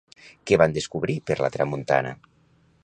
Què 0.51 0.57
van 0.61 0.73
descobrir 0.77 1.19
per 1.29 1.39
la 1.45 1.53
Tramuntana? 1.57 2.17